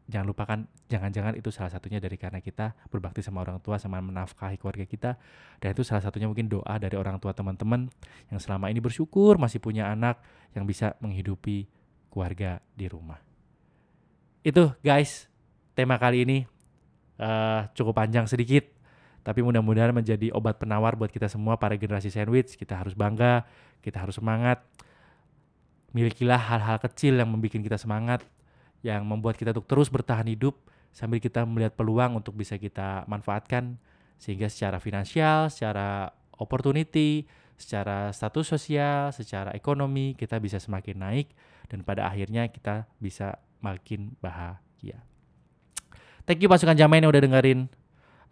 Jangan 0.03 0.27
lupakan 0.27 0.59
jangan-jangan 0.91 1.39
itu 1.39 1.47
salah 1.47 1.71
satunya 1.71 1.95
dari 2.03 2.19
karena 2.19 2.43
kita 2.43 2.75
berbakti 2.91 3.23
sama 3.23 3.39
orang 3.39 3.63
tua 3.63 3.79
sama 3.79 4.03
menafkahi 4.03 4.59
keluarga 4.59 4.83
kita. 4.83 5.15
Dan 5.63 5.71
itu 5.71 5.88
salah 5.88 6.03
satunya 6.03 6.27
mungkin 6.27 6.51
doa 6.51 6.75
dari 6.75 6.99
orang 6.99 7.23
tua 7.23 7.31
teman-teman 7.31 7.88
yang 8.27 8.39
selama 8.41 8.67
ini 8.67 8.83
bersyukur 8.83 9.39
masih 9.39 9.63
punya 9.63 9.88
anak 9.88 10.19
yang 10.51 10.67
bisa 10.67 10.99
menghidupi 10.99 11.71
keluarga 12.12 12.59
di 12.75 12.91
rumah. 12.91 13.21
Itu 14.43 14.75
guys 14.83 15.31
tema 15.71 15.95
kali 15.95 16.27
ini 16.27 16.38
uh, 17.21 17.71
cukup 17.71 18.03
panjang 18.03 18.27
sedikit 18.27 18.72
tapi 19.23 19.39
mudah-mudahan 19.39 19.95
menjadi 19.95 20.36
obat 20.36 20.59
penawar 20.59 20.99
buat 20.99 21.07
kita 21.07 21.31
semua 21.31 21.55
para 21.55 21.79
generasi 21.79 22.12
sandwich. 22.12 22.59
Kita 22.59 22.75
harus 22.75 22.91
bangga 22.91 23.47
kita 23.83 23.99
harus 23.99 24.19
semangat. 24.19 24.63
Milikilah 25.95 26.39
hal-hal 26.39 26.79
kecil 26.83 27.19
yang 27.19 27.31
membuat 27.31 27.55
kita 27.55 27.77
semangat 27.79 28.23
yang 28.83 29.07
membuat 29.07 29.39
kita 29.39 29.55
untuk 29.55 29.67
terus 29.67 29.88
bertahan 29.88 30.27
hidup 30.27 30.59
sambil 30.91 31.23
kita 31.23 31.47
melihat 31.47 31.73
peluang 31.73 32.19
untuk 32.19 32.36
bisa 32.36 32.59
kita 32.59 33.07
manfaatkan. 33.07 33.79
Sehingga 34.19 34.51
secara 34.51 34.79
finansial, 34.79 35.51
secara 35.51 36.12
opportunity, 36.39 37.27
secara 37.55 38.12
status 38.12 38.55
sosial, 38.55 39.12
secara 39.15 39.51
ekonomi 39.55 40.15
kita 40.19 40.39
bisa 40.39 40.59
semakin 40.59 40.99
naik. 40.99 41.27
Dan 41.71 41.88
pada 41.88 42.07
akhirnya 42.07 42.51
kita 42.51 42.88
bisa 42.99 43.39
makin 43.63 44.15
bahagia. 44.19 44.99
Thank 46.23 46.43
you 46.43 46.51
pasukan 46.51 46.75
Jamain 46.75 47.03
yang 47.03 47.12
udah 47.12 47.23
dengerin 47.23 47.67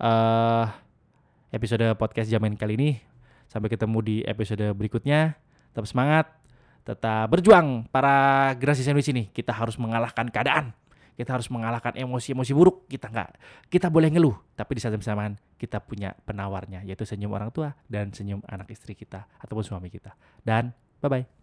uh, 0.02 0.66
episode 1.54 1.86
podcast 1.96 2.28
Jamain 2.28 2.58
kali 2.58 2.76
ini. 2.76 2.92
Sampai 3.46 3.70
ketemu 3.70 3.98
di 4.02 4.16
episode 4.26 4.74
berikutnya. 4.74 5.38
Tetap 5.72 5.88
semangat, 5.88 6.26
tetap 6.84 7.30
berjuang 7.32 7.88
para 7.94 8.52
generasi 8.58 8.84
sandwich 8.84 9.12
ini. 9.14 9.30
Kita 9.32 9.54
harus 9.54 9.78
mengalahkan 9.78 10.28
keadaan. 10.28 10.74
Kita 11.16 11.38
harus 11.38 11.52
mengalahkan 11.54 11.94
emosi-emosi 11.94 12.52
buruk. 12.56 12.90
Kita 12.90 13.12
nggak, 13.12 13.30
kita 13.70 13.92
boleh 13.94 14.10
ngeluh, 14.10 14.36
tapi 14.58 14.80
di 14.80 14.82
saat 14.82 14.96
bersamaan 14.96 15.38
kita 15.60 15.78
punya 15.84 16.18
penawarnya, 16.26 16.82
yaitu 16.82 17.06
senyum 17.06 17.36
orang 17.36 17.54
tua 17.54 17.78
dan 17.86 18.10
senyum 18.10 18.42
anak 18.50 18.74
istri 18.74 18.98
kita 18.98 19.30
ataupun 19.38 19.62
suami 19.62 19.94
kita. 19.94 20.18
Dan 20.42 20.74
bye 21.04 21.12
bye. 21.12 21.41